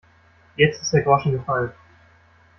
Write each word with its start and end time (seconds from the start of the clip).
Jetzt 0.55 0.81
ist 0.81 0.93
der 0.93 1.03
Groschen 1.03 1.31
gefallen. 1.33 1.71